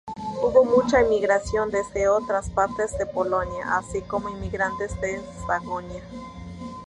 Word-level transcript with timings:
Hubo 0.41 0.65
mucha 0.65 1.03
inmigración 1.03 1.69
desde 1.69 2.07
otras 2.09 2.49
partes 2.49 2.97
de 2.97 3.05
Polonia, 3.05 3.77
así 3.77 4.01
como 4.01 4.29
inmigrantes 4.29 4.99
de 4.99 5.21
Sajonia. 5.45 6.01